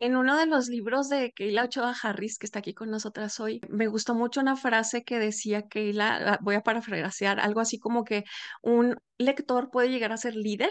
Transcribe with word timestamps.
En 0.00 0.16
uno 0.16 0.36
de 0.38 0.46
los 0.46 0.68
libros 0.68 1.08
de 1.08 1.32
Keila 1.32 1.64
Ochoa 1.64 1.94
Harris, 2.02 2.38
que 2.38 2.46
está 2.46 2.60
aquí 2.60 2.72
con 2.72 2.90
nosotras 2.90 3.40
hoy, 3.40 3.60
me 3.68 3.88
gustó 3.88 4.14
mucho 4.14 4.40
una 4.40 4.56
frase 4.56 5.02
que 5.02 5.18
decía 5.18 5.62
Keila, 5.68 6.34
ah, 6.34 6.38
voy 6.40 6.54
a 6.54 6.62
parafrasear, 6.62 7.40
algo 7.40 7.60
así 7.60 7.78
como 7.80 8.04
que 8.04 8.24
un 8.62 8.96
lector 9.18 9.70
puede 9.70 9.90
llegar 9.90 10.12
a 10.12 10.16
ser 10.16 10.36
líder 10.36 10.70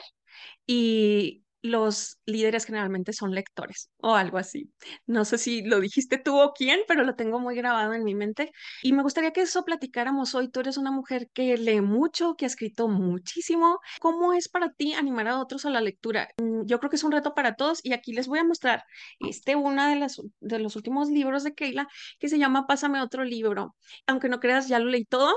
y 0.65 1.43
los 1.67 2.19
líderes 2.25 2.65
generalmente 2.65 3.13
son 3.13 3.33
lectores 3.33 3.89
o 3.97 4.15
algo 4.15 4.37
así. 4.37 4.71
No 5.05 5.25
sé 5.25 5.37
si 5.37 5.61
lo 5.63 5.79
dijiste 5.79 6.17
tú 6.17 6.39
o 6.39 6.53
quién, 6.53 6.81
pero 6.87 7.03
lo 7.03 7.15
tengo 7.15 7.39
muy 7.39 7.55
grabado 7.55 7.93
en 7.93 8.03
mi 8.03 8.15
mente. 8.15 8.51
Y 8.81 8.93
me 8.93 9.03
gustaría 9.03 9.31
que 9.31 9.41
eso 9.41 9.63
platicáramos 9.63 10.35
hoy. 10.35 10.49
Tú 10.49 10.59
eres 10.61 10.77
una 10.77 10.91
mujer 10.91 11.29
que 11.33 11.57
lee 11.57 11.81
mucho, 11.81 12.35
que 12.35 12.45
ha 12.45 12.47
escrito 12.47 12.87
muchísimo. 12.87 13.79
¿Cómo 13.99 14.33
es 14.33 14.49
para 14.49 14.71
ti 14.71 14.93
animar 14.93 15.27
a 15.27 15.39
otros 15.39 15.65
a 15.65 15.69
la 15.69 15.81
lectura? 15.81 16.29
Mm, 16.41 16.65
yo 16.65 16.79
creo 16.79 16.89
que 16.89 16.95
es 16.97 17.03
un 17.03 17.11
reto 17.11 17.33
para 17.33 17.55
todos 17.55 17.79
y 17.83 17.93
aquí 17.93 18.13
les 18.13 18.27
voy 18.27 18.39
a 18.39 18.43
mostrar 18.43 18.83
este 19.19 19.55
uno 19.55 19.87
de, 19.87 19.95
las, 19.95 20.21
de 20.39 20.59
los 20.59 20.75
últimos 20.75 21.09
libros 21.09 21.43
de 21.43 21.53
Keila 21.53 21.87
que 22.19 22.29
se 22.29 22.39
llama 22.39 22.67
Pásame 22.67 23.01
otro 23.01 23.23
libro. 23.23 23.75
Aunque 24.07 24.29
no 24.29 24.39
creas, 24.39 24.67
ya 24.67 24.79
lo 24.79 24.89
leí 24.89 25.05
todo. 25.05 25.33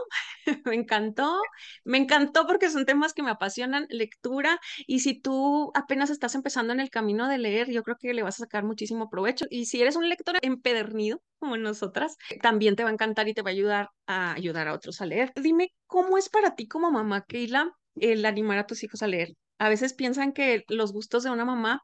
me 0.65 0.75
encantó. 0.75 1.41
Me 1.85 1.99
encantó 1.99 2.47
porque 2.47 2.71
son 2.71 2.87
temas 2.87 3.15
que 3.15 3.23
me 3.23 3.31
apasionan, 3.31 3.87
lectura. 3.91 4.61
Y 4.87 5.01
si 5.01 5.21
tú 5.21 5.73
apenas 5.75 6.11
estás 6.21 6.35
empezando 6.35 6.75
en 6.75 6.81
el 6.81 6.91
camino 6.91 7.29
de 7.29 7.39
leer, 7.39 7.71
yo 7.71 7.83
creo 7.83 7.97
que 7.99 8.13
le 8.13 8.23
vas 8.23 8.37
a 8.37 8.45
sacar 8.45 8.63
muchísimo 8.63 9.09
provecho. 9.09 9.47
Y 9.49 9.65
si 9.65 9.81
eres 9.81 9.97
un 9.97 10.09
lector 10.09 10.37
empedernido, 10.43 11.23
como 11.39 11.57
nosotras, 11.57 12.17
también 12.43 12.77
te 12.77 12.85
va 12.85 12.91
a 12.91 12.93
encantar 12.93 13.27
y 13.29 13.35
te 13.35 13.41
va 13.41 13.49
a 13.49 13.53
ayudar 13.53 13.89
a 14.07 14.35
ayudar 14.35 14.69
a 14.69 14.75
otros 14.75 15.01
a 15.01 15.07
leer. 15.07 15.33
Dime, 15.35 15.73
¿cómo 15.87 16.19
es 16.19 16.29
para 16.29 16.55
ti 16.55 16.69
como 16.69 16.91
mamá, 16.91 17.25
Keila, 17.27 17.73
el 17.97 18.25
animar 18.27 18.59
a 18.59 18.67
tus 18.67 18.85
hijos 18.85 19.03
a 19.03 19.07
leer? 19.07 19.31
A 19.59 19.71
veces 19.71 19.95
piensan 19.95 20.33
que 20.33 20.65
los 20.69 20.93
gustos 20.93 21.23
de 21.23 21.31
una 21.31 21.47
mamá 21.47 21.83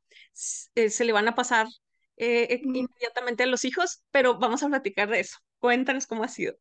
eh, 0.74 0.90
se 0.90 1.04
le 1.04 1.12
van 1.12 1.28
a 1.28 1.34
pasar 1.34 1.66
eh, 2.18 2.60
inmediatamente 2.62 3.44
a 3.44 3.46
los 3.46 3.64
hijos, 3.64 4.02
pero 4.10 4.38
vamos 4.38 4.62
a 4.62 4.68
platicar 4.68 5.08
de 5.08 5.20
eso. 5.20 5.38
Cuéntanos 5.58 6.06
cómo 6.06 6.24
ha 6.24 6.28
sido. 6.28 6.56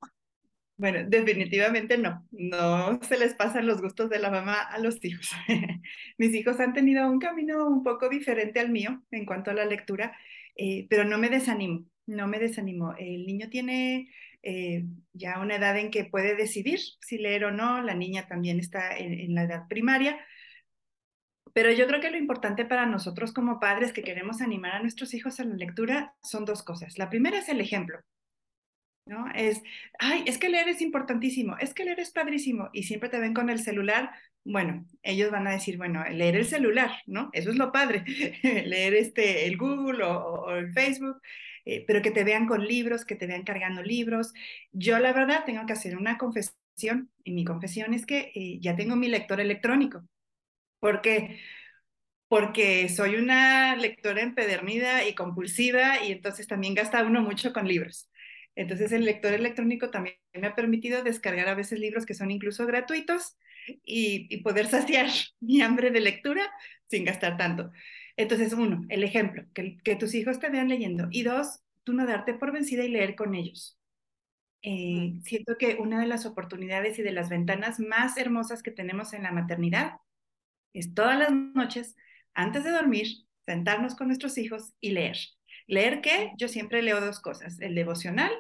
Bueno, 0.78 1.08
definitivamente 1.08 1.98
no, 1.98 2.28
no 2.31 3.00
se 3.02 3.18
les 3.18 3.34
pasan 3.34 3.66
los 3.66 3.81
gustos 3.81 4.09
de 4.09 4.20
la 4.20 4.30
mamá 4.30 4.62
a 4.62 4.78
los 4.80 5.04
hijos. 5.06 5.31
Mis 6.18 6.34
hijos 6.34 6.59
han 6.59 6.73
tenido 6.73 7.09
un 7.09 7.20
camino 7.20 7.66
un 7.68 7.84
poco 7.84 8.09
diferente 8.09 8.59
al 8.59 8.70
mío 8.70 9.02
en 9.12 9.26
cuanto 9.26 9.52
a 9.52 9.53
la 9.53 9.66
lectura, 9.66 10.18
eh, 10.58 10.86
pero 10.90 11.06
no 11.06 11.18
me 11.18 11.30
desanimo, 11.30 11.86
no 12.08 12.28
me 12.28 12.40
desanimo. 12.40 12.94
El 12.98 13.26
niño 13.26 13.50
tiene 13.50 14.09
eh, 14.44 14.84
ya 15.14 15.40
una 15.40 15.56
edad 15.56 15.78
en 15.78 15.92
que 15.92 16.06
puede 16.06 16.36
decidir 16.36 16.80
si 17.00 17.18
leer 17.18 17.46
o 17.46 17.52
no, 17.52 17.81
la 17.81 17.96
niña 17.96 18.28
también 18.28 18.59
está 18.59 18.98
en 18.98 19.34
la 19.34 19.44
edad 19.44 19.68
primaria, 19.70 20.20
pero 21.56 21.72
yo 21.72 21.88
creo 21.88 22.02
que 22.02 22.12
lo 22.12 22.18
importante 22.18 22.66
para 22.66 22.86
nosotros 22.86 23.31
como 23.31 23.62
padres 23.62 23.94
que 23.94 24.03
queremos 24.03 24.42
animar 24.42 24.73
a 24.73 24.81
nuestros 24.81 25.14
hijos 25.14 25.40
a 25.40 25.46
la 25.46 25.56
lectura 25.56 26.14
son 26.22 26.44
dos 26.44 26.64
cosas. 26.64 26.98
La 26.98 27.09
primera 27.09 27.40
es 27.40 27.48
el 27.48 27.62
ejemplo. 27.62 28.00
¿No? 29.06 29.28
Es, 29.36 29.61
ay, 30.00 30.23
es 30.28 30.38
que 30.38 30.50
leer 30.50 30.67
es 30.67 30.81
importantísimo, 30.81 31.58
es 31.59 31.73
que 31.73 31.86
leer 31.86 32.00
es 32.00 32.11
padrísimo, 32.11 32.70
y 32.73 32.84
siempre 32.84 33.09
te 33.09 33.20
ven 33.20 33.34
con 33.34 33.50
el 33.50 33.59
celular, 33.59 34.12
bueno, 34.44 34.86
ellos 35.03 35.31
van 35.31 35.47
a 35.47 35.52
decir, 35.52 35.78
bueno, 35.78 36.03
leer 36.09 36.36
el 36.36 36.45
celular, 36.45 36.92
¿no? 37.08 37.30
Eso 37.34 37.50
es 37.52 37.58
lo 37.58 37.72
padre, 37.72 38.03
leer 38.44 38.94
este, 38.95 39.45
el 39.47 39.58
Google 39.58 40.03
o, 40.03 40.56
el 40.56 40.72
Facebook, 40.73 41.22
eh, 41.66 41.84
pero 41.88 42.02
que 42.02 42.12
te 42.12 42.23
vean 42.23 42.47
con 42.47 42.66
libros, 42.66 43.06
que 43.06 43.16
te 43.16 43.28
vean 43.28 43.44
cargando 43.44 43.81
libros. 43.84 44.34
Yo 44.72 45.00
la 45.00 45.14
verdad 45.14 45.44
tengo 45.45 45.66
que 45.66 45.73
hacer 45.73 45.97
una 45.97 46.17
confesión, 46.17 47.12
y 47.23 47.31
mi 47.34 47.45
confesión 47.45 47.94
es 47.94 48.06
que 48.06 48.31
eh, 48.36 48.59
ya 48.62 48.75
tengo 48.75 48.95
mi 48.95 49.08
lector 49.08 49.40
electrónico. 49.40 50.03
¿Por 50.80 51.02
qué? 51.02 51.40
Porque 52.28 52.90
soy 52.90 53.16
una 53.16 53.75
lectora 53.75 54.22
empedernida 54.22 55.08
y 55.08 55.16
compulsiva 55.16 56.03
y 56.03 56.12
entonces 56.12 56.47
también 56.47 56.73
gasta 56.75 57.03
uno 57.03 57.22
mucho 57.22 57.53
con 57.53 57.67
libros. 57.67 58.09
Entonces 58.56 58.92
el 58.92 59.06
lector 59.06 59.34
electrónico 59.34 59.89
también 59.89 60.16
me 60.34 60.48
ha 60.48 60.56
permitido 60.56 61.03
descargar 61.03 61.48
a 61.50 61.56
veces 61.56 61.80
libros 61.80 62.06
que 62.06 62.14
son 62.14 62.31
incluso 62.31 62.66
gratuitos 62.66 63.38
y, 63.84 64.38
poder 64.44 64.68
saciar 64.68 65.09
mi 65.40 65.62
hambre 65.62 65.91
de 65.91 66.00
lectura 66.00 66.50
sin 66.90 67.06
gastar 67.06 67.38
tanto. 67.38 67.72
Entonces, 68.18 68.53
uno, 68.53 68.85
el 68.90 69.03
ejemplo, 69.03 69.44
que, 69.53 69.78
que, 69.84 69.96
tus 69.96 70.16
hijos 70.16 70.40
te 70.40 70.50
vean 70.50 70.69
leyendo. 70.69 71.07
Y 71.12 71.24
dos, 71.24 71.59
tú 71.84 71.94
no 71.94 72.06
darte 72.06 72.34
por 72.34 72.53
vencida 72.53 72.84
y 72.85 72.90
leer 72.90 73.16
con 73.16 73.35
ellos. 73.35 73.78
Eh, 74.62 75.19
siento 75.24 75.57
que 75.59 75.75
una 75.75 76.00
de 76.00 76.07
las 76.07 76.25
oportunidades 76.25 76.97
y 76.97 77.03
de 77.03 77.12
las 77.12 77.30
ventanas 77.30 77.80
más 77.80 78.18
hermosas 78.18 78.63
que 78.63 78.72
tenemos 78.72 79.13
en 79.13 79.22
la 79.22 79.31
maternidad 79.31 79.97
es 80.74 80.96
todas 80.96 81.19
las 81.19 81.31
noches, 81.31 81.96
antes 82.34 82.63
de 82.63 82.72
dormir, 82.72 83.07
sentarnos 83.46 83.96
con 83.96 84.07
nuestros 84.07 84.38
hijos 84.40 84.74
y 84.81 84.91
leer. 84.91 85.18
¿Leer 85.68 86.01
qué? 86.01 86.31
Yo 86.38 86.47
siempre 86.47 86.81
leo 86.81 87.00
dos 87.00 87.19
cosas, 87.19 87.59
el 87.62 87.75
devocional, 87.75 88.31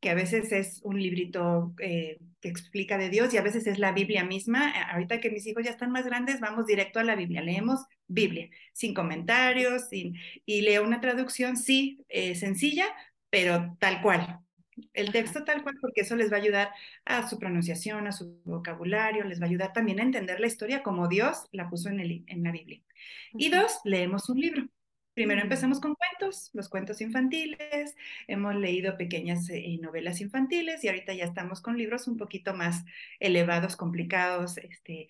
que 0.00 0.10
a 0.10 0.14
veces 0.14 0.52
es 0.52 0.80
un 0.82 1.00
librito 1.00 1.74
eh, 1.80 2.18
que 2.40 2.48
explica 2.48 2.98
de 2.98 3.08
Dios 3.08 3.32
y 3.32 3.38
a 3.38 3.42
veces 3.42 3.66
es 3.66 3.78
la 3.78 3.92
Biblia 3.92 4.24
misma. 4.24 4.70
Ahorita 4.90 5.20
que 5.20 5.30
mis 5.30 5.46
hijos 5.46 5.64
ya 5.64 5.70
están 5.70 5.90
más 5.90 6.04
grandes, 6.04 6.40
vamos 6.40 6.66
directo 6.66 7.00
a 7.00 7.04
la 7.04 7.16
Biblia, 7.16 7.42
leemos 7.42 7.84
Biblia, 8.06 8.48
sin 8.72 8.94
comentarios, 8.94 9.88
sin, 9.88 10.14
y 10.44 10.62
leo 10.62 10.84
una 10.84 11.00
traducción, 11.00 11.56
sí, 11.56 12.04
eh, 12.08 12.34
sencilla, 12.34 12.86
pero 13.30 13.76
tal 13.80 14.02
cual. 14.02 14.40
El 14.92 15.10
texto 15.10 15.44
tal 15.44 15.62
cual, 15.62 15.76
porque 15.80 16.02
eso 16.02 16.16
les 16.16 16.30
va 16.30 16.36
a 16.36 16.40
ayudar 16.40 16.70
a 17.06 17.26
su 17.28 17.38
pronunciación, 17.38 18.06
a 18.06 18.12
su 18.12 18.42
vocabulario, 18.44 19.24
les 19.24 19.40
va 19.40 19.46
a 19.46 19.48
ayudar 19.48 19.72
también 19.72 20.00
a 20.00 20.02
entender 20.02 20.38
la 20.38 20.46
historia 20.46 20.82
como 20.82 21.08
Dios 21.08 21.46
la 21.52 21.70
puso 21.70 21.88
en, 21.88 22.00
el, 22.00 22.24
en 22.26 22.42
la 22.42 22.52
Biblia. 22.52 22.82
Y 23.32 23.48
dos, 23.48 23.80
leemos 23.84 24.28
un 24.28 24.38
libro. 24.38 24.68
Primero 25.16 25.40
empezamos 25.40 25.80
con 25.80 25.94
cuentos, 25.94 26.50
los 26.52 26.68
cuentos 26.68 27.00
infantiles, 27.00 27.96
hemos 28.28 28.54
leído 28.54 28.98
pequeñas 28.98 29.48
eh, 29.48 29.78
novelas 29.80 30.20
infantiles 30.20 30.84
y 30.84 30.88
ahorita 30.88 31.14
ya 31.14 31.24
estamos 31.24 31.62
con 31.62 31.78
libros 31.78 32.06
un 32.06 32.18
poquito 32.18 32.52
más 32.52 32.84
elevados, 33.18 33.76
complicados, 33.76 34.58
este, 34.58 35.08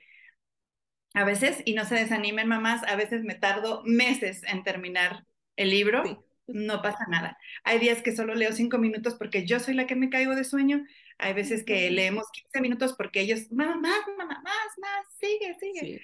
a 1.12 1.24
veces, 1.24 1.60
y 1.64 1.74
no 1.74 1.84
se 1.84 1.96
desanimen 1.96 2.46
mamás, 2.46 2.84
a 2.84 2.94
veces 2.94 3.24
me 3.24 3.34
tardo 3.34 3.82
meses 3.84 4.44
en 4.44 4.62
terminar 4.62 5.26
el 5.56 5.70
libro, 5.70 6.24
no 6.46 6.82
pasa 6.82 7.04
nada. 7.08 7.36
Hay 7.64 7.80
días 7.80 8.00
que 8.00 8.14
solo 8.14 8.36
leo 8.36 8.52
cinco 8.52 8.78
minutos 8.78 9.16
porque 9.16 9.44
yo 9.44 9.58
soy 9.58 9.74
la 9.74 9.88
que 9.88 9.96
me 9.96 10.08
caigo 10.08 10.36
de 10.36 10.44
sueño, 10.44 10.84
hay 11.18 11.32
veces 11.32 11.64
que 11.64 11.90
leemos 11.90 12.30
15 12.30 12.60
minutos 12.60 12.94
porque 12.96 13.22
ellos, 13.22 13.50
mamá, 13.50 13.74
más, 13.74 14.06
mamá, 14.16 14.40
más, 14.40 14.78
más, 14.78 15.06
sigue, 15.18 15.56
sigue. 15.58 16.00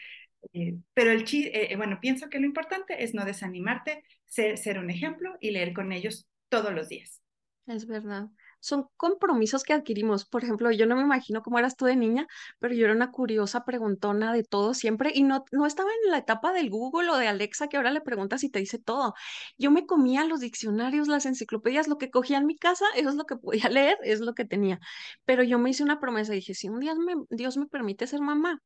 Eh, 0.53 0.77
pero 0.95 1.11
el 1.13 1.25
eh, 1.31 1.77
bueno, 1.77 1.99
pienso 2.01 2.29
que 2.29 2.39
lo 2.39 2.47
importante 2.47 3.03
es 3.05 3.15
no 3.15 3.25
desanimarte, 3.25 4.03
ser, 4.27 4.59
ser 4.59 4.79
un 4.79 4.91
ejemplo 4.91 5.37
y 5.41 5.51
leer 5.51 5.73
con 5.73 5.93
ellos 5.93 6.27
todos 6.49 6.73
los 6.73 6.89
días. 6.89 7.23
Es 7.67 7.87
verdad. 7.87 8.29
Son 8.61 8.89
compromisos 8.97 9.63
que 9.65 9.73
adquirimos. 9.73 10.25
Por 10.25 10.45
ejemplo, 10.45 10.71
yo 10.71 10.87
no 10.87 10.97
me 10.97 11.03
imagino 11.03 11.43
cómo 11.43 11.59
eras 11.59 11.77
tú 11.77 11.85
de 11.85 11.97
niña, 11.97 12.27
pero 12.59 12.75
yo 12.75 12.85
era 12.85 12.95
una 12.95 13.11
curiosa 13.11 13.65
preguntona 13.65 14.33
de 14.33 14.45
todo 14.45 14.75
siempre 14.75 15.11
y 15.15 15.23
no, 15.23 15.45
no 15.53 15.67
estaba 15.67 15.91
en 16.05 16.11
la 16.11 16.19
etapa 16.19 16.53
del 16.53 16.71
Google 16.71 17.11
o 17.11 17.17
de 17.19 17.29
Alexa 17.29 17.69
que 17.69 17.77
ahora 17.77 17.91
le 17.91 18.01
preguntas 18.01 18.45
y 18.45 18.51
te 18.51 18.59
dice 18.59 18.79
todo. 18.79 19.15
Yo 19.59 19.71
me 19.71 19.87
comía 19.87 20.25
los 20.25 20.41
diccionarios, 20.41 21.09
las 21.09 21.27
enciclopedias, 21.27 21.89
lo 21.89 21.99
que 21.99 22.11
cogía 22.11 22.39
en 22.39 22.47
mi 22.47 22.57
casa, 22.57 22.85
eso 22.97 23.09
es 23.11 23.15
lo 23.17 23.25
que 23.27 23.37
podía 23.37 23.69
leer, 23.71 23.99
es 24.03 24.21
lo 24.21 24.35
que 24.35 24.45
tenía. 24.45 24.81
Pero 25.25 25.43
yo 25.45 25.59
me 25.59 25.71
hice 25.71 25.83
una 25.85 26.01
promesa 26.01 26.33
dije, 26.33 26.55
si 26.55 26.69
un 26.69 26.81
día 26.81 26.95
me, 26.95 27.15
Dios 27.31 27.57
me 27.57 27.67
permite 27.67 28.07
ser 28.07 28.21
mamá, 28.21 28.61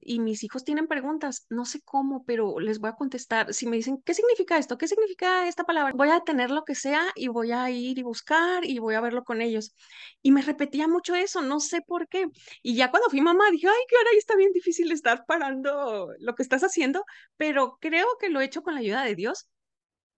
y 0.00 0.20
mis 0.20 0.44
hijos 0.44 0.64
tienen 0.64 0.86
preguntas, 0.86 1.46
no 1.50 1.64
sé 1.64 1.80
cómo, 1.84 2.24
pero 2.24 2.60
les 2.60 2.78
voy 2.78 2.90
a 2.90 2.94
contestar. 2.94 3.52
Si 3.54 3.66
me 3.66 3.76
dicen, 3.76 4.02
¿qué 4.04 4.14
significa 4.14 4.58
esto? 4.58 4.78
¿Qué 4.78 4.88
significa 4.88 5.48
esta 5.48 5.64
palabra? 5.64 5.92
Voy 5.94 6.10
a 6.10 6.20
tener 6.20 6.50
lo 6.50 6.64
que 6.64 6.74
sea 6.74 7.02
y 7.14 7.28
voy 7.28 7.52
a 7.52 7.70
ir 7.70 7.98
y 7.98 8.02
buscar 8.02 8.64
y 8.64 8.78
voy 8.78 8.94
a 8.94 9.00
verlo 9.00 9.24
con 9.24 9.42
ellos. 9.42 9.74
Y 10.22 10.32
me 10.32 10.42
repetía 10.42 10.88
mucho 10.88 11.14
eso, 11.14 11.42
no 11.42 11.60
sé 11.60 11.80
por 11.82 12.08
qué. 12.08 12.26
Y 12.62 12.74
ya 12.76 12.90
cuando 12.90 13.10
fui 13.10 13.20
mamá 13.20 13.50
dije, 13.50 13.68
ay, 13.68 13.84
que 13.88 13.96
ahora 13.96 14.10
está 14.16 14.36
bien 14.36 14.52
difícil 14.52 14.92
estar 14.92 15.24
parando 15.26 16.12
lo 16.18 16.34
que 16.34 16.42
estás 16.42 16.62
haciendo, 16.62 17.04
pero 17.36 17.78
creo 17.80 18.06
que 18.20 18.28
lo 18.30 18.40
he 18.40 18.44
hecho 18.44 18.62
con 18.62 18.74
la 18.74 18.80
ayuda 18.80 19.04
de 19.04 19.14
Dios 19.14 19.48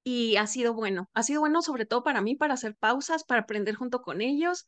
y 0.03 0.37
ha 0.37 0.47
sido 0.47 0.75
bueno. 0.75 1.11
Ha 1.15 1.23
sido 1.23 1.41
bueno 1.41 1.63
sobre 1.63 1.87
todo 1.87 2.03
para 2.03 2.21
mí, 2.23 2.37
para 2.37 2.55
hacer 2.55 2.75
pausas, 2.77 3.25
para 3.25 3.43
aprender 3.43 3.75
junto 3.75 4.01
con 4.03 4.21
ellos 4.21 4.67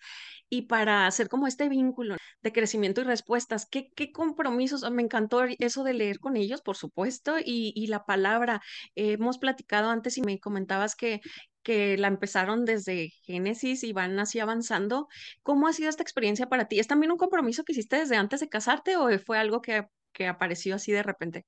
y 0.48 0.62
para 0.62 1.06
hacer 1.06 1.28
como 1.28 1.46
este 1.46 1.68
vínculo 1.68 2.16
de 2.42 2.52
crecimiento 2.52 3.00
y 3.00 3.04
respuestas. 3.04 3.66
¿Qué, 3.66 3.90
qué 3.94 4.12
compromisos? 4.12 4.88
Me 4.90 5.02
encantó 5.02 5.44
eso 5.58 5.84
de 5.84 5.94
leer 5.94 6.18
con 6.18 6.36
ellos, 6.36 6.60
por 6.62 6.76
supuesto, 6.76 7.38
y, 7.38 7.72
y 7.74 7.86
la 7.86 8.04
palabra. 8.04 8.60
hemos 8.94 9.38
platicado 9.38 9.90
antes 9.90 10.18
y 10.18 10.22
me 10.22 10.38
comentabas 10.38 10.94
que, 10.96 11.20
que 11.62 11.96
la 11.96 12.08
empezaron 12.08 12.64
desde 12.64 13.10
Génesis 13.22 13.84
y 13.84 13.92
van 13.92 14.18
así 14.18 14.40
avanzando. 14.40 15.08
¿Cómo 15.42 15.66
ha 15.68 15.72
sido 15.72 15.88
esta 15.88 16.02
experiencia 16.02 16.48
para 16.48 16.66
ti? 16.68 16.78
¿Es 16.78 16.88
también 16.88 17.12
un 17.12 17.18
compromiso 17.18 17.64
que 17.64 17.72
hiciste 17.72 17.96
desde 17.96 18.16
antes 18.16 18.40
de 18.40 18.48
casarte 18.48 18.96
o 18.96 19.08
fue 19.18 19.38
algo 19.38 19.62
que, 19.62 19.86
que 20.12 20.26
apareció 20.26 20.74
así 20.74 20.92
de 20.92 21.02
repente? 21.02 21.46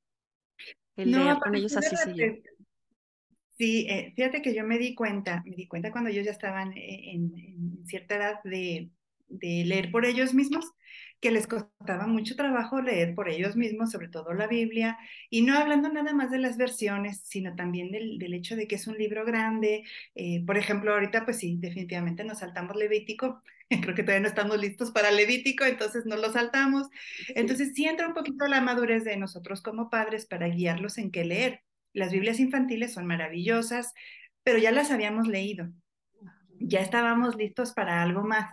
El 0.96 1.10
leer 1.10 1.38
con 1.38 1.54
ellos 1.54 1.76
así 1.76 1.96
seguido. 1.96 2.34
Sí, 3.56 3.86
eh, 3.88 4.12
fíjate 4.16 4.42
que 4.42 4.52
yo 4.54 4.64
me 4.64 4.78
di 4.78 4.94
cuenta, 4.94 5.42
me 5.46 5.54
di 5.54 5.68
cuenta 5.68 5.92
cuando 5.92 6.10
ellos 6.10 6.24
ya 6.24 6.32
estaban 6.32 6.72
eh, 6.76 7.12
en, 7.12 7.84
cierta 7.86 8.16
edad 8.16 8.40
de, 8.44 8.90
de 9.28 9.64
leer 9.64 9.92
por 9.92 10.04
ellos 10.06 10.34
mismos, 10.34 10.72
que 11.20 11.30
les 11.30 11.46
costaba 11.46 12.06
mucho 12.08 12.36
trabajo 12.36 12.82
leer 12.82 13.14
por 13.14 13.28
ellos 13.30 13.56
mismos, 13.56 13.92
sobre 13.92 14.08
todo 14.08 14.34
la 14.34 14.48
Biblia, 14.48 14.98
y 15.30 15.42
no 15.42 15.56
hablando 15.56 15.88
nada 15.88 16.12
más 16.14 16.30
de 16.32 16.38
las 16.38 16.56
versiones, 16.58 17.22
sino 17.24 17.54
también 17.56 17.92
del, 17.92 18.18
del 18.18 18.34
hecho 18.34 18.56
de 18.56 18.66
que 18.66 18.74
es 18.74 18.86
un 18.88 18.98
libro 18.98 19.24
grande. 19.24 19.84
Eh, 20.16 20.44
por 20.44 20.58
ejemplo, 20.58 20.92
ahorita 20.92 21.24
pues 21.24 21.38
sí, 21.38 21.56
definitivamente 21.60 22.24
nos 22.24 22.40
saltamos 22.40 22.76
Levítico, 22.76 23.42
creo 23.82 23.94
que 23.94 24.02
todavía 24.02 24.22
no 24.22 24.28
estamos 24.28 24.58
listos 24.60 24.90
para 24.90 25.10
Levítico, 25.12 25.64
entonces 25.64 26.06
no 26.06 26.16
lo 26.16 26.32
saltamos. 26.32 26.88
Entonces 27.34 27.72
sí 27.74 27.86
entra 27.86 28.08
un 28.08 28.14
poquito 28.14 28.46
la 28.48 28.60
madurez 28.60 29.04
de 29.04 29.16
nosotros 29.16 29.62
como 29.62 29.90
padres 29.90 30.26
para 30.26 30.48
guiarlos 30.48 30.98
en 30.98 31.10
qué 31.12 31.24
leer. 31.24 31.63
Las 31.94 32.12
Biblias 32.12 32.40
infantiles 32.40 32.92
son 32.92 33.06
maravillosas, 33.06 33.94
pero 34.42 34.58
ya 34.58 34.72
las 34.72 34.90
habíamos 34.90 35.26
leído, 35.26 35.70
ya 36.60 36.80
estábamos 36.80 37.36
listos 37.36 37.72
para 37.72 38.02
algo 38.02 38.22
más. 38.22 38.50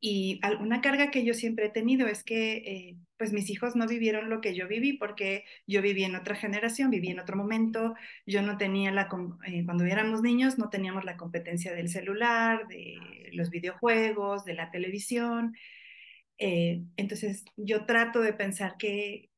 Y 0.00 0.40
una 0.60 0.80
carga 0.80 1.10
que 1.10 1.24
yo 1.24 1.34
siempre 1.34 1.66
he 1.66 1.70
tenido 1.70 2.06
es 2.06 2.22
que 2.22 2.56
eh, 2.58 2.96
pues 3.16 3.32
mis 3.32 3.50
hijos 3.50 3.76
no 3.76 3.86
vivieron 3.86 4.28
lo 4.28 4.40
que 4.40 4.54
yo 4.54 4.68
viví 4.68 4.92
porque 4.92 5.44
yo 5.66 5.82
viví 5.82 6.04
en 6.04 6.14
otra 6.16 6.36
generación, 6.36 6.90
viví 6.90 7.08
en 7.08 7.18
otro 7.18 7.36
momento, 7.36 7.94
yo 8.26 8.42
no 8.42 8.58
tenía 8.58 8.92
la, 8.92 9.08
eh, 9.46 9.64
cuando 9.64 9.84
éramos 9.84 10.22
niños 10.22 10.58
no 10.58 10.68
teníamos 10.68 11.04
la 11.04 11.16
competencia 11.16 11.74
del 11.74 11.88
celular, 11.88 12.68
de 12.68 13.30
los 13.32 13.50
videojuegos, 13.50 14.44
de 14.44 14.54
la 14.54 14.70
televisión. 14.70 15.56
Eh, 16.38 16.82
entonces 16.96 17.44
yo 17.56 17.86
trato 17.86 18.20
de 18.20 18.34
pensar 18.34 18.76
que, 18.78 19.30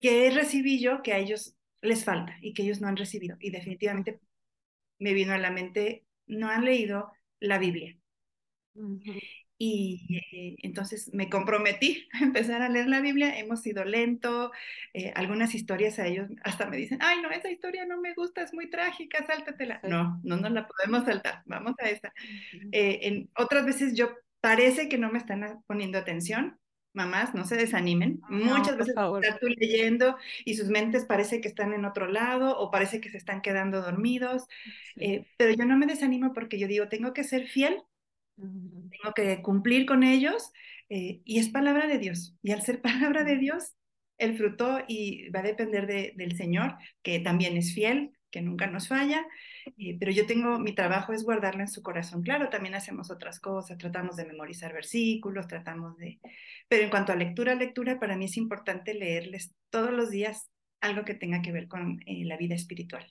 que 0.00 0.30
recibí 0.30 0.80
yo 0.80 1.02
que 1.02 1.12
a 1.12 1.18
ellos 1.18 1.56
les 1.84 2.04
falta 2.04 2.36
y 2.40 2.54
que 2.54 2.62
ellos 2.62 2.80
no 2.80 2.88
han 2.88 2.96
recibido. 2.96 3.36
Y 3.40 3.50
definitivamente 3.50 4.20
me 4.98 5.12
vino 5.12 5.32
a 5.32 5.38
la 5.38 5.50
mente, 5.50 6.04
no 6.26 6.48
han 6.48 6.64
leído 6.64 7.12
la 7.40 7.58
Biblia. 7.58 7.96
Y 9.56 10.20
eh, 10.32 10.56
entonces 10.62 11.10
me 11.14 11.30
comprometí 11.30 12.08
a 12.12 12.24
empezar 12.24 12.62
a 12.62 12.68
leer 12.68 12.88
la 12.88 13.00
Biblia. 13.00 13.38
Hemos 13.38 13.64
ido 13.66 13.84
lento. 13.84 14.50
Eh, 14.92 15.12
algunas 15.14 15.54
historias 15.54 15.98
a 15.98 16.06
ellos 16.06 16.28
hasta 16.42 16.66
me 16.66 16.76
dicen, 16.76 16.98
ay, 17.00 17.22
no, 17.22 17.30
esa 17.30 17.50
historia 17.50 17.86
no 17.86 18.00
me 18.00 18.14
gusta, 18.14 18.42
es 18.42 18.52
muy 18.52 18.68
trágica, 18.68 19.24
sáltatela. 19.26 19.80
No, 19.84 20.20
no 20.24 20.36
nos 20.36 20.50
la 20.50 20.66
podemos 20.66 21.04
saltar. 21.04 21.42
Vamos 21.46 21.74
a 21.78 21.88
esa. 21.88 22.12
Eh, 22.72 23.00
en 23.02 23.30
otras 23.36 23.64
veces 23.64 23.94
yo 23.94 24.10
parece 24.40 24.88
que 24.88 24.98
no 24.98 25.10
me 25.10 25.18
están 25.18 25.62
poniendo 25.66 25.98
atención. 25.98 26.58
Mamás, 26.94 27.34
no 27.34 27.44
se 27.44 27.56
desanimen. 27.56 28.20
Muchas 28.28 28.78
veces 28.78 28.94
están 28.96 29.38
tú 29.40 29.48
leyendo 29.48 30.16
y 30.44 30.54
sus 30.54 30.68
mentes 30.68 31.04
parece 31.04 31.40
que 31.40 31.48
están 31.48 31.74
en 31.74 31.84
otro 31.84 32.06
lado 32.06 32.58
o 32.58 32.70
parece 32.70 33.00
que 33.00 33.10
se 33.10 33.18
están 33.18 33.42
quedando 33.42 33.82
dormidos. 33.82 34.46
pero 35.36 35.52
yo 35.52 35.66
no 35.66 35.76
me 35.76 35.86
desanimo 35.86 36.32
porque 36.32 36.58
yo 36.58 36.68
digo, 36.68 36.88
tengo 36.88 37.12
que 37.12 37.24
ser 37.24 37.46
fiel 37.48 37.82
tengo 38.36 39.14
que 39.14 39.42
cumplir 39.42 39.86
con 39.86 40.02
ellos 40.02 40.52
eh, 40.88 41.20
y 41.24 41.38
es 41.38 41.48
palabra 41.48 41.86
de 41.86 41.98
Dios. 41.98 42.34
Y 42.42 42.52
al 42.52 42.62
ser 42.62 42.80
palabra 42.82 43.24
de 43.24 43.36
Dios, 43.36 43.74
el 44.18 44.36
fruto 44.36 44.78
y 44.86 45.28
va 45.30 45.40
a 45.40 45.44
depender 45.44 45.86
del 45.86 46.36
Señor, 46.36 46.76
que 47.02 47.18
también 47.20 47.56
es 47.56 47.74
fiel, 47.74 48.12
que 48.34 48.42
nunca 48.42 48.66
nos 48.66 48.88
falla, 48.88 49.24
eh, 49.78 49.96
pero 49.96 50.10
yo 50.10 50.26
tengo, 50.26 50.58
mi 50.58 50.74
trabajo 50.74 51.12
es 51.12 51.22
guardarlo 51.22 51.60
en 51.60 51.68
su 51.68 51.82
corazón. 51.82 52.24
Claro, 52.24 52.48
también 52.48 52.74
hacemos 52.74 53.08
otras 53.12 53.38
cosas, 53.38 53.78
tratamos 53.78 54.16
de 54.16 54.24
memorizar 54.24 54.72
versículos, 54.72 55.46
tratamos 55.46 55.96
de... 55.98 56.18
Pero 56.68 56.82
en 56.82 56.90
cuanto 56.90 57.12
a 57.12 57.16
lectura, 57.16 57.54
lectura, 57.54 58.00
para 58.00 58.16
mí 58.16 58.24
es 58.24 58.36
importante 58.36 58.92
leerles 58.92 59.54
todos 59.70 59.92
los 59.92 60.10
días 60.10 60.50
algo 60.80 61.04
que 61.04 61.14
tenga 61.14 61.42
que 61.42 61.52
ver 61.52 61.68
con 61.68 62.00
eh, 62.06 62.24
la 62.24 62.36
vida 62.36 62.56
espiritual. 62.56 63.06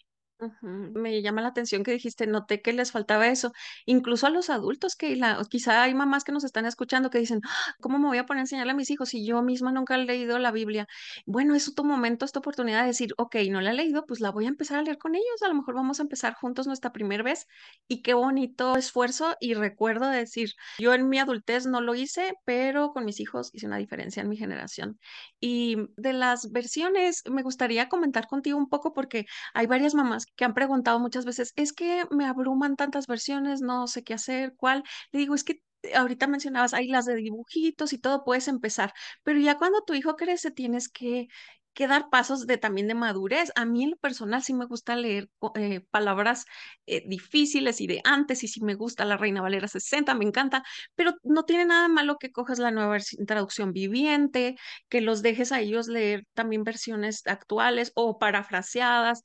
Me 0.61 1.21
llama 1.21 1.41
la 1.41 1.49
atención 1.49 1.83
que 1.83 1.91
dijiste, 1.91 2.27
noté 2.27 2.61
que 2.61 2.73
les 2.73 2.91
faltaba 2.91 3.27
eso, 3.27 3.51
incluso 3.85 4.27
a 4.27 4.29
los 4.29 4.49
adultos 4.49 4.95
que 4.95 5.15
la, 5.15 5.41
quizá 5.49 5.83
hay 5.83 5.93
mamás 5.93 6.23
que 6.23 6.31
nos 6.31 6.43
están 6.43 6.65
escuchando 6.65 7.09
que 7.09 7.19
dicen, 7.19 7.41
¡Ah! 7.45 7.75
¿cómo 7.81 7.99
me 7.99 8.07
voy 8.07 8.17
a 8.17 8.25
poner 8.25 8.39
a 8.39 8.43
enseñarle 8.43 8.71
a 8.71 8.75
mis 8.75 8.89
hijos 8.89 9.09
si 9.09 9.25
yo 9.25 9.41
misma 9.41 9.71
nunca 9.71 9.95
he 9.95 10.05
leído 10.05 10.39
la 10.39 10.51
Biblia? 10.51 10.87
Bueno, 11.25 11.55
es 11.55 11.73
tu 11.75 11.83
momento, 11.83 12.25
esta 12.25 12.39
oportunidad 12.39 12.81
de 12.81 12.87
decir, 12.87 13.13
ok, 13.17 13.35
no 13.49 13.61
la 13.61 13.71
he 13.71 13.73
leído, 13.73 14.05
pues 14.05 14.19
la 14.19 14.31
voy 14.31 14.45
a 14.45 14.49
empezar 14.49 14.79
a 14.79 14.81
leer 14.83 14.97
con 14.97 15.15
ellos, 15.15 15.41
a 15.43 15.47
lo 15.47 15.55
mejor 15.55 15.75
vamos 15.75 15.99
a 15.99 16.03
empezar 16.03 16.33
juntos 16.33 16.67
nuestra 16.67 16.91
primera 16.91 17.23
vez 17.23 17.47
y 17.87 18.01
qué 18.01 18.13
bonito 18.13 18.75
esfuerzo 18.75 19.35
y 19.39 19.53
recuerdo 19.53 20.09
de 20.09 20.17
decir, 20.17 20.51
yo 20.79 20.93
en 20.93 21.09
mi 21.09 21.19
adultez 21.19 21.65
no 21.65 21.81
lo 21.81 21.95
hice, 21.95 22.33
pero 22.45 22.91
con 22.91 23.05
mis 23.05 23.19
hijos 23.19 23.49
hice 23.53 23.67
una 23.67 23.77
diferencia 23.77 24.21
en 24.21 24.29
mi 24.29 24.37
generación. 24.37 24.99
Y 25.39 25.77
de 25.97 26.13
las 26.13 26.51
versiones, 26.51 27.23
me 27.29 27.43
gustaría 27.43 27.89
comentar 27.89 28.27
contigo 28.27 28.57
un 28.57 28.69
poco 28.69 28.93
porque 28.93 29.25
hay 29.53 29.67
varias 29.67 29.95
mamás 29.95 30.25
que 30.35 30.45
han 30.45 30.53
preguntado 30.53 30.99
muchas 30.99 31.25
veces, 31.25 31.53
es 31.55 31.73
que 31.73 32.05
me 32.11 32.25
abruman 32.25 32.75
tantas 32.75 33.07
versiones, 33.07 33.61
no 33.61 33.87
sé 33.87 34.03
qué 34.03 34.13
hacer, 34.15 34.53
cuál. 34.55 34.83
Le 35.11 35.19
digo, 35.19 35.35
es 35.35 35.43
que 35.43 35.61
ahorita 35.95 36.27
mencionabas, 36.27 36.73
hay 36.73 36.87
las 36.87 37.05
de 37.05 37.15
dibujitos 37.15 37.93
y 37.93 37.97
todo, 37.99 38.23
puedes 38.23 38.47
empezar, 38.47 38.93
pero 39.23 39.39
ya 39.39 39.57
cuando 39.57 39.81
tu 39.83 39.93
hijo 39.93 40.15
crece 40.15 40.51
tienes 40.51 40.89
que 40.89 41.27
que 41.73 41.87
dar 41.87 42.09
pasos 42.09 42.45
de 42.47 42.57
también 42.57 42.87
de 42.87 42.93
madurez. 42.95 43.51
A 43.55 43.65
mí 43.65 43.83
en 43.83 43.91
lo 43.91 43.97
personal 43.97 44.43
sí 44.43 44.53
me 44.53 44.65
gusta 44.65 44.95
leer 44.95 45.29
eh, 45.55 45.81
palabras 45.91 46.45
eh, 46.85 47.03
difíciles 47.07 47.81
y 47.81 47.87
de 47.87 48.01
antes 48.03 48.43
y 48.43 48.47
sí 48.47 48.61
me 48.61 48.75
gusta 48.75 49.05
la 49.05 49.17
Reina 49.17 49.41
Valera 49.41 49.67
60, 49.67 50.13
me 50.13 50.25
encanta, 50.25 50.63
pero 50.95 51.13
no 51.23 51.45
tiene 51.45 51.65
nada 51.65 51.87
malo 51.87 52.17
que 52.19 52.31
cojas 52.31 52.59
la 52.59 52.71
nueva 52.71 52.97
traducción 53.27 53.73
viviente, 53.73 54.55
que 54.89 55.01
los 55.01 55.21
dejes 55.21 55.51
a 55.51 55.61
ellos 55.61 55.87
leer 55.87 56.25
también 56.33 56.63
versiones 56.63 57.23
actuales 57.25 57.91
o 57.95 58.19
parafraseadas. 58.19 59.23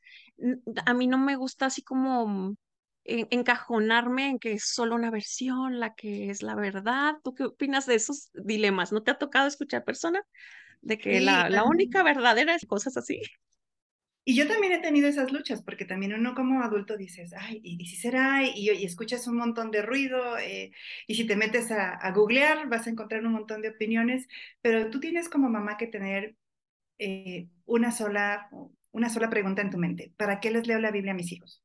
A 0.86 0.94
mí 0.94 1.06
no 1.06 1.18
me 1.18 1.36
gusta 1.36 1.66
así 1.66 1.82
como 1.82 2.56
encajonarme 3.04 4.28
en 4.28 4.38
que 4.38 4.52
es 4.52 4.64
solo 4.68 4.94
una 4.94 5.10
versión 5.10 5.80
la 5.80 5.94
que 5.94 6.30
es 6.30 6.42
la 6.42 6.54
verdad. 6.54 7.14
¿Tú 7.24 7.34
qué 7.34 7.44
opinas 7.44 7.86
de 7.86 7.94
esos 7.94 8.30
dilemas? 8.34 8.92
¿No 8.92 9.02
te 9.02 9.10
ha 9.10 9.18
tocado 9.18 9.48
escuchar 9.48 9.84
personas? 9.84 10.24
de 10.82 10.98
que 10.98 11.20
la, 11.20 11.48
la 11.48 11.64
única 11.64 12.02
verdadera 12.02 12.54
es 12.54 12.66
cosas 12.66 12.96
así. 12.96 13.20
Y 14.24 14.36
yo 14.36 14.46
también 14.46 14.74
he 14.74 14.80
tenido 14.80 15.08
esas 15.08 15.32
luchas, 15.32 15.62
porque 15.62 15.86
también 15.86 16.12
uno 16.12 16.34
como 16.34 16.62
adulto 16.62 16.98
dices, 16.98 17.32
ay, 17.34 17.60
¿y, 17.62 17.86
si 17.86 17.96
será? 17.96 18.44
Y, 18.44 18.70
y, 18.70 18.84
escuchas 18.84 19.26
un 19.26 19.38
montón 19.38 19.70
de 19.70 19.80
ruido, 19.80 20.36
eh, 20.36 20.70
y 21.06 21.14
si 21.14 21.26
te 21.26 21.34
metes 21.34 21.70
a, 21.70 21.94
a, 21.94 22.12
googlear 22.12 22.68
vas 22.68 22.86
a 22.86 22.90
encontrar 22.90 23.24
un 23.24 23.32
montón 23.32 23.62
de 23.62 23.70
opiniones, 23.70 24.28
pero 24.60 24.90
tú 24.90 25.00
tienes 25.00 25.30
como 25.30 25.48
mamá 25.48 25.78
que 25.78 25.86
tener 25.86 26.36
eh, 26.98 27.48
una, 27.64 27.90
sola, 27.90 28.50
una 28.92 29.10
sola 29.10 29.30
pregunta 29.30 29.62
en 29.62 29.70
tu 29.70 29.78
mente, 29.78 30.12
¿para 30.16 30.40
qué 30.40 30.50
les 30.50 30.66
leo 30.66 30.78
la 30.78 30.90
Biblia 30.90 31.12
a 31.12 31.16
mis 31.16 31.32
hijos? 31.32 31.62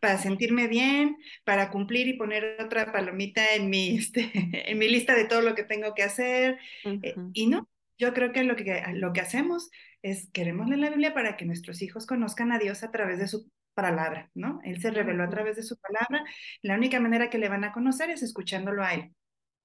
para 0.00 0.18
sentirme 0.18 0.68
bien, 0.68 1.16
para 1.44 1.70
cumplir 1.70 2.08
y 2.08 2.16
poner 2.16 2.56
otra 2.60 2.92
palomita 2.92 3.54
en 3.54 3.70
mi, 3.70 3.96
este, 3.96 4.30
en 4.70 4.78
mi 4.78 4.88
lista 4.88 5.14
de 5.14 5.24
todo 5.24 5.40
lo 5.40 5.54
que 5.54 5.64
tengo 5.64 5.94
que 5.94 6.02
hacer. 6.02 6.58
Eh, 6.84 7.14
y 7.32 7.46
no, 7.46 7.68
yo 7.98 8.12
creo 8.12 8.32
que 8.32 8.44
lo, 8.44 8.56
que 8.56 8.82
lo 8.94 9.12
que 9.12 9.20
hacemos 9.20 9.70
es 10.02 10.30
queremos 10.32 10.68
leer 10.68 10.80
la 10.80 10.90
Biblia 10.90 11.14
para 11.14 11.36
que 11.36 11.44
nuestros 11.44 11.82
hijos 11.82 12.06
conozcan 12.06 12.52
a 12.52 12.58
Dios 12.58 12.82
a 12.82 12.90
través 12.90 13.18
de 13.18 13.28
su 13.28 13.50
palabra, 13.74 14.30
¿no? 14.34 14.60
Él 14.64 14.80
se 14.80 14.90
reveló 14.90 15.24
a 15.24 15.30
través 15.30 15.56
de 15.56 15.62
su 15.62 15.78
palabra. 15.78 16.24
La 16.62 16.74
única 16.74 17.00
manera 17.00 17.30
que 17.30 17.38
le 17.38 17.48
van 17.48 17.64
a 17.64 17.72
conocer 17.72 18.10
es 18.10 18.22
escuchándolo 18.22 18.82
a 18.82 18.94
Él. 18.94 19.14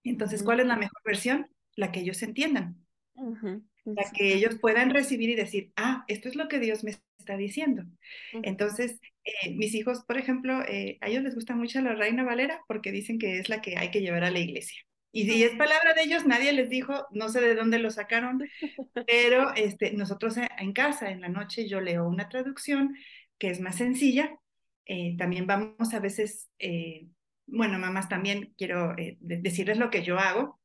Entonces, 0.03 0.43
¿cuál 0.43 0.59
es 0.59 0.67
la 0.67 0.75
mejor 0.75 1.01
versión? 1.03 1.47
La 1.75 1.91
que 1.91 2.01
ellos 2.01 2.21
entiendan. 2.21 2.84
La 3.85 4.11
que 4.11 4.33
ellos 4.33 4.57
puedan 4.59 4.89
recibir 4.89 5.29
y 5.29 5.35
decir, 5.35 5.71
ah, 5.75 6.03
esto 6.07 6.27
es 6.27 6.35
lo 6.35 6.47
que 6.47 6.59
Dios 6.59 6.83
me 6.83 6.91
está 6.91 7.37
diciendo. 7.37 7.83
Entonces, 8.43 8.99
eh, 9.23 9.53
mis 9.53 9.73
hijos, 9.75 10.03
por 10.05 10.17
ejemplo, 10.17 10.61
eh, 10.67 10.97
a 11.01 11.07
ellos 11.07 11.23
les 11.23 11.35
gusta 11.35 11.55
mucho 11.55 11.81
la 11.81 11.93
Reina 11.93 12.23
Valera 12.23 12.61
porque 12.67 12.91
dicen 12.91 13.19
que 13.19 13.37
es 13.39 13.49
la 13.49 13.61
que 13.61 13.77
hay 13.77 13.91
que 13.91 14.01
llevar 14.01 14.23
a 14.23 14.31
la 14.31 14.39
iglesia. 14.39 14.79
Y 15.15 15.29
si 15.29 15.43
es 15.45 15.55
palabra 15.55 15.93
de 15.93 16.03
ellos, 16.03 16.25
nadie 16.25 16.51
les 16.51 16.69
dijo, 16.69 17.07
no 17.11 17.29
sé 17.29 17.39
de 17.39 17.55
dónde 17.55 17.79
lo 17.79 17.89
sacaron, 17.89 18.43
pero 19.07 19.53
este, 19.55 19.93
nosotros 19.93 20.35
en 20.37 20.73
casa, 20.73 21.09
en 21.09 21.21
la 21.21 21.29
noche, 21.29 21.69
yo 21.69 21.79
leo 21.79 22.05
una 22.05 22.27
traducción 22.27 22.97
que 23.37 23.49
es 23.49 23.61
más 23.61 23.77
sencilla. 23.77 24.37
Eh, 24.85 25.15
también 25.17 25.47
vamos 25.47 25.93
a 25.93 25.99
veces, 25.99 26.49
eh, 26.59 27.07
bueno, 27.45 27.79
mamás, 27.79 28.09
también 28.09 28.53
quiero 28.57 28.93
eh, 28.97 29.15
decirles 29.21 29.77
lo 29.77 29.89
que 29.89 30.03
yo 30.03 30.19
hago. 30.19 30.59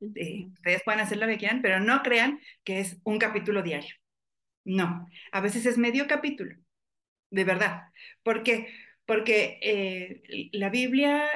Ustedes 0.00 0.82
pueden 0.84 1.00
hacer 1.00 1.18
lo 1.18 1.26
que 1.26 1.38
quieran, 1.38 1.62
pero 1.62 1.80
no 1.80 2.02
crean 2.02 2.40
que 2.64 2.80
es 2.80 2.98
un 3.04 3.18
capítulo 3.18 3.62
diario. 3.62 3.94
No, 4.64 5.06
a 5.32 5.40
veces 5.40 5.64
es 5.66 5.78
medio 5.78 6.06
capítulo, 6.06 6.56
de 7.30 7.44
verdad. 7.44 7.82
¿Por 8.22 8.42
qué? 8.42 8.68
Porque 9.06 10.50
la 10.52 10.68
Biblia 10.68 11.26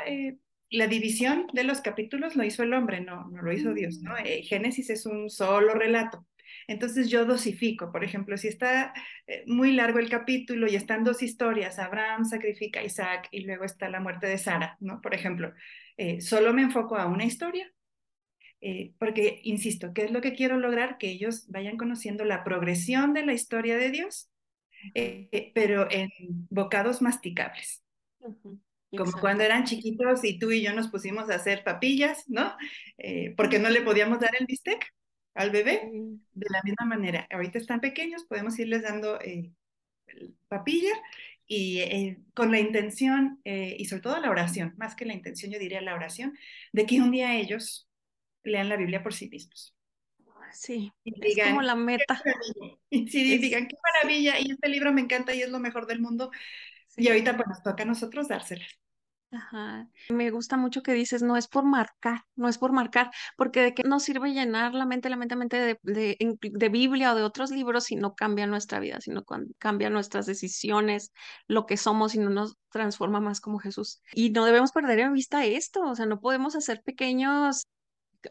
la 0.72 0.86
división 0.86 1.46
de 1.52 1.64
los 1.64 1.82
capítulos 1.82 2.34
lo 2.34 2.44
hizo 2.44 2.62
el 2.62 2.72
hombre, 2.72 3.00
no, 3.00 3.28
no 3.28 3.42
lo 3.42 3.52
hizo 3.52 3.74
Dios, 3.74 4.00
¿no? 4.00 4.14
Mm. 4.14 4.24
Eh, 4.24 4.42
Génesis 4.42 4.90
es 4.90 5.06
un 5.06 5.30
solo 5.30 5.74
relato. 5.74 6.26
Entonces 6.66 7.10
yo 7.10 7.24
dosifico, 7.24 7.92
por 7.92 8.04
ejemplo, 8.04 8.36
si 8.36 8.48
está 8.48 8.94
eh, 9.26 9.44
muy 9.46 9.72
largo 9.72 9.98
el 9.98 10.08
capítulo 10.08 10.66
y 10.66 10.76
están 10.76 11.04
dos 11.04 11.22
historias, 11.22 11.78
Abraham 11.78 12.24
sacrifica 12.24 12.80
a 12.80 12.84
Isaac 12.84 13.28
y 13.30 13.40
luego 13.42 13.64
está 13.64 13.88
la 13.90 14.00
muerte 14.00 14.26
de 14.26 14.38
Sara, 14.38 14.76
¿no? 14.80 15.00
Por 15.00 15.14
ejemplo, 15.14 15.52
eh, 15.96 16.20
solo 16.20 16.54
me 16.54 16.62
enfoco 16.62 16.96
a 16.96 17.06
una 17.06 17.24
historia, 17.24 17.70
porque, 18.98 19.40
insisto, 19.42 19.92
¿qué 19.92 20.04
es 20.04 20.10
lo 20.12 20.20
que 20.20 20.34
quiero 20.34 20.56
lograr? 20.56 20.98
Que 20.98 21.10
ellos 21.10 21.46
vayan 21.48 21.76
conociendo 21.76 22.24
la 22.24 22.44
progresión 22.44 23.12
de 23.12 23.26
la 23.26 23.32
historia 23.32 23.76
de 23.76 23.90
Dios, 23.90 24.30
pero 25.54 25.88
en 25.90 26.10
bocados 26.50 27.02
masticables. 27.02 27.82
como 28.96 29.12
cuando 29.12 29.42
eran 29.42 29.64
chiquitos 29.64 30.24
y 30.24 30.38
tú 30.38 30.50
y 30.50 30.62
yo 30.62 30.72
nos 30.74 30.88
pusimos 30.88 31.30
a 31.30 31.36
hacer 31.36 31.64
papillas, 31.64 32.24
¿no? 32.28 32.54
Eh, 32.98 33.34
porque 33.36 33.58
no 33.58 33.70
le 33.70 33.82
podíamos 33.82 34.20
dar 34.20 34.32
el 34.38 34.46
bistec 34.46 34.92
al 35.34 35.50
bebé. 35.50 35.88
De 36.32 36.46
la 36.50 36.60
misma 36.62 36.84
manera, 36.84 37.26
ahorita 37.30 37.58
están 37.58 37.80
pequeños, 37.80 38.24
podemos 38.24 38.58
irles 38.58 38.82
dando 38.82 39.18
eh, 39.20 39.50
papilla 40.48 40.92
y 41.46 41.78
eh, 41.78 42.18
con 42.34 42.50
la 42.50 42.60
intención, 42.60 43.40
y 43.44 43.84
sobre 43.86 44.02
todo 44.02 44.20
la 44.20 44.30
oración, 44.30 44.74
más 44.76 44.94
que 44.94 45.04
la 45.04 45.14
intención, 45.14 45.52
yo 45.52 45.58
diría 45.58 45.80
la 45.80 45.94
oración, 45.94 46.36
de 46.72 46.86
que 46.86 47.00
un 47.00 47.10
día 47.10 47.36
ellos 47.36 47.88
lean 48.44 48.68
la 48.68 48.76
Biblia 48.76 49.02
por 49.02 49.14
sí 49.14 49.28
mismos. 49.28 49.76
Sí, 50.52 50.92
es 51.04 51.44
como 51.44 51.62
la 51.62 51.74
meta. 51.74 52.22
Y 52.90 53.08
sí, 53.08 53.38
digan, 53.38 53.66
qué 53.66 53.76
maravilla, 53.82 54.38
y 54.38 54.50
este 54.50 54.68
libro 54.68 54.92
me 54.92 55.00
encanta 55.00 55.34
y 55.34 55.42
es 55.42 55.50
lo 55.50 55.58
mejor 55.58 55.86
del 55.86 56.00
mundo. 56.00 56.30
Y 56.96 57.08
ahorita 57.08 57.36
pues 57.36 57.48
nos 57.48 57.62
toca 57.62 57.84
a 57.84 57.86
nosotros 57.86 58.28
dárselas. 58.28 58.68
Ajá. 59.32 59.88
Me 60.10 60.30
gusta 60.30 60.58
mucho 60.58 60.82
que 60.82 60.92
dices, 60.92 61.22
no 61.22 61.38
es 61.38 61.48
por 61.48 61.64
marcar, 61.64 62.20
no 62.36 62.48
es 62.48 62.58
por 62.58 62.72
marcar, 62.72 63.10
porque 63.38 63.62
de 63.62 63.72
qué 63.72 63.82
nos 63.82 64.02
sirve 64.02 64.34
llenar 64.34 64.74
la 64.74 64.84
mente, 64.84 65.08
la 65.08 65.16
mente, 65.16 65.34
la 65.34 65.38
mente 65.38 65.56
de, 65.56 65.78
de, 65.82 66.38
de 66.38 66.68
Biblia 66.68 67.12
o 67.12 67.16
de 67.16 67.22
otros 67.22 67.50
libros 67.50 67.84
si 67.84 67.96
no 67.96 68.14
cambia 68.14 68.46
nuestra 68.46 68.78
vida, 68.78 69.00
si 69.00 69.10
no 69.10 69.24
cambia 69.58 69.88
nuestras 69.88 70.26
decisiones, 70.26 71.12
lo 71.46 71.64
que 71.64 71.78
somos 71.78 72.14
y 72.14 72.18
no 72.18 72.28
nos 72.28 72.58
transforma 72.70 73.20
más 73.20 73.40
como 73.40 73.58
Jesús. 73.58 74.02
Y 74.12 74.30
no 74.30 74.44
debemos 74.44 74.70
perder 74.70 74.98
en 74.98 75.14
vista 75.14 75.46
esto, 75.46 75.80
o 75.80 75.96
sea, 75.96 76.04
no 76.04 76.20
podemos 76.20 76.54
hacer 76.54 76.82
pequeños 76.82 77.66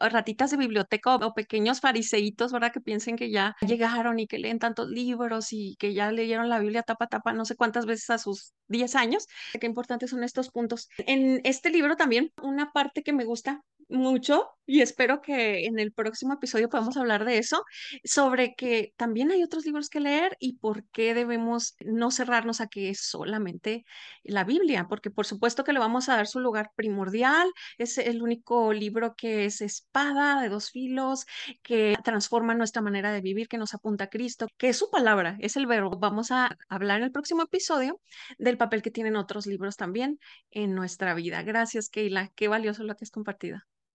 ratitas 0.00 0.50
de 0.50 0.56
biblioteca 0.56 1.16
o, 1.16 1.34
pequeños 1.34 1.80
fariseitos, 1.80 2.52
¿verdad? 2.52 2.72
Que 2.72 2.80
piensen 2.80 3.16
que 3.16 3.30
ya 3.30 3.56
llegaron 3.60 4.18
y 4.18 4.26
que 4.26 4.38
leen 4.38 4.58
tantos 4.58 4.88
libros 4.88 5.52
y 5.52 5.76
que 5.78 5.94
ya 5.94 6.10
leyeron 6.12 6.48
la 6.48 6.58
Biblia 6.58 6.82
tapa 6.82 7.06
tapa 7.06 7.32
no 7.32 7.44
sé 7.44 7.56
cuántas 7.56 7.86
veces 7.86 8.10
a 8.10 8.18
sus 8.18 8.52
10 8.68 8.94
años. 8.94 9.26
Qué 9.60 9.66
importantes 9.66 10.10
son 10.10 10.24
estos 10.24 10.50
puntos. 10.50 10.88
En 10.98 11.40
este 11.44 11.70
libro 11.70 11.96
también, 11.96 12.32
una 12.42 12.72
parte 12.72 13.02
que 13.02 13.12
me 13.12 13.24
gusta 13.24 13.62
mucho 13.92 14.48
y 14.66 14.80
espero 14.80 15.20
que 15.22 15.66
en 15.66 15.78
el 15.78 15.92
próximo 15.92 16.34
episodio 16.34 16.68
podamos 16.68 16.96
hablar 16.96 17.24
de 17.24 17.38
eso, 17.38 17.64
sobre 18.04 18.54
que 18.54 18.94
también 18.96 19.30
hay 19.32 19.42
otros 19.42 19.66
libros 19.66 19.88
que 19.88 20.00
leer 20.00 20.36
y 20.38 20.56
por 20.58 20.84
qué 20.90 21.14
debemos 21.14 21.74
no 21.80 22.10
cerrarnos 22.10 22.60
a 22.60 22.68
que 22.68 22.90
es 22.90 23.00
solamente 23.00 23.84
la 24.22 24.44
Biblia, 24.44 24.86
porque 24.88 25.10
por 25.10 25.26
supuesto 25.26 25.64
que 25.64 25.72
le 25.72 25.80
vamos 25.80 26.08
a 26.08 26.16
dar 26.16 26.26
su 26.26 26.40
lugar 26.40 26.70
primordial, 26.76 27.50
es 27.78 27.98
el 27.98 28.22
único 28.22 28.72
libro 28.72 29.14
que 29.16 29.44
es 29.46 29.60
espada 29.60 30.40
de 30.40 30.48
dos 30.48 30.70
filos, 30.70 31.26
que 31.62 31.96
transforma 32.04 32.54
nuestra 32.54 32.82
manera 32.82 33.12
de 33.12 33.20
vivir, 33.20 33.48
que 33.48 33.58
nos 33.58 33.74
apunta 33.74 34.04
a 34.04 34.10
Cristo, 34.10 34.46
que 34.58 34.68
es 34.68 34.76
su 34.76 34.90
palabra, 34.90 35.36
es 35.40 35.56
el 35.56 35.66
verbo. 35.66 35.98
Vamos 35.98 36.30
a 36.30 36.56
hablar 36.68 36.98
en 36.98 37.04
el 37.04 37.12
próximo 37.12 37.42
episodio 37.42 38.00
del 38.38 38.56
papel 38.58 38.82
que 38.82 38.90
tienen 38.90 39.16
otros 39.16 39.46
libros 39.46 39.76
también 39.76 40.18
en 40.50 40.74
nuestra 40.74 41.14
vida. 41.14 41.42
Gracias, 41.42 41.88
Keila. 41.88 42.30
Qué 42.34 42.48
valioso 42.48 42.84
lo 42.84 42.94
que 42.96 43.04
has 43.04 43.10
compartido. 43.10 43.60